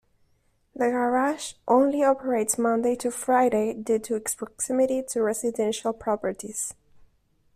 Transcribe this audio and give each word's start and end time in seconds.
The 0.73 0.87
garage 0.89 1.53
only 1.67 2.03
operates 2.03 2.57
Monday 2.57 2.95
to 2.95 3.11
Friday 3.11 3.73
due 3.75 3.99
to 3.99 4.15
its 4.15 4.33
proximity 4.33 5.03
to 5.09 5.21
residential 5.21 5.93
properties. 5.93 6.73